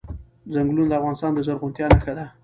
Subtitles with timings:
[0.53, 2.25] چنګلونه د افغانستان د زرغونتیا نښه ده.